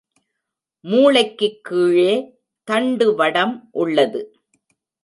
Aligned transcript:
மூளைக்குக் 0.83 1.63
கீழே 1.63 2.13
தண்டுவடம் 2.67 3.55
உள்ளது. 3.71 4.21